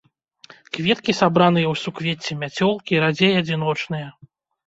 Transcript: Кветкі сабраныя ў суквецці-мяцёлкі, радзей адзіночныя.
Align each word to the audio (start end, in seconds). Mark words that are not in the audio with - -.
Кветкі 0.75 1.13
сабраныя 1.19 1.67
ў 1.73 1.81
суквецці-мяцёлкі, 1.83 2.93
радзей 3.05 3.33
адзіночныя. 3.43 4.07